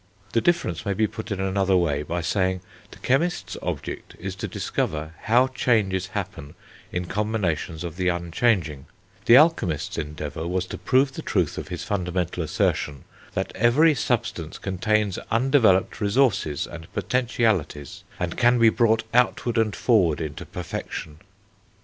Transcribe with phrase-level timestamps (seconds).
[0.33, 4.47] The difference may be put in another way by saying: the chemist's object is to
[4.47, 6.55] discover "how changes happen
[6.91, 8.87] in combinations of the unchanging";
[9.27, 13.03] the alchemist's endeavour was to prove the truth of his fundamental assertion,
[13.35, 20.19] "that every substance contains undeveloped resources and potentialities, and can be brought outward and forward
[20.19, 21.19] into perfection."